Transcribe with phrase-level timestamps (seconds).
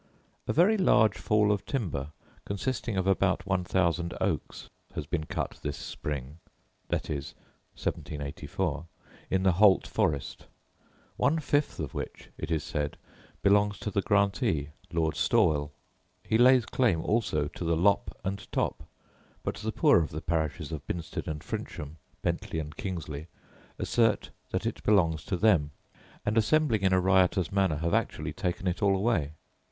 [0.47, 2.09] A very large fall of timber,
[2.43, 6.39] consisting of about one thousand oaks, has been cut this spring
[6.89, 7.35] (viz.,
[7.77, 8.87] 1784)
[9.29, 10.47] in the Holt forest;
[11.17, 12.97] one fifth of which, it is said,
[13.43, 15.69] belongs to the grantee, Lord Stawel.
[16.23, 18.81] He lays claim also to the lop and top:
[19.43, 23.27] but the poor of the parishes of Binsted and Frinsham, Bentley and Kingsley,
[23.77, 25.69] assert that it belongs to them;
[26.25, 29.33] and, assembling in a riotous manner, have actually taken it all away.